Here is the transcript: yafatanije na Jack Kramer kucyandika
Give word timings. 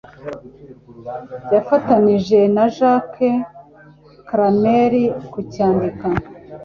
yafatanije 1.53 2.39
na 2.55 2.65
Jack 2.75 3.13
Kramer 4.27 4.93
kucyandika 5.31 6.07